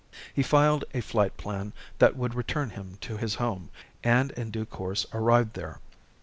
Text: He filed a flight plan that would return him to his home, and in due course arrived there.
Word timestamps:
He 0.33 0.41
filed 0.41 0.83
a 0.95 1.01
flight 1.01 1.37
plan 1.37 1.73
that 1.99 2.15
would 2.17 2.33
return 2.33 2.71
him 2.71 2.97
to 3.01 3.17
his 3.17 3.35
home, 3.35 3.69
and 4.03 4.31
in 4.31 4.49
due 4.49 4.65
course 4.65 5.05
arrived 5.13 5.53
there. 5.53 5.79